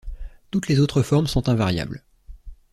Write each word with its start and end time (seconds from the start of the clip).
Toutes 0.49 0.67
les 0.67 0.79
autres 0.79 1.03
formes 1.03 1.27
sont 1.27 1.47
invariables. 1.47 2.03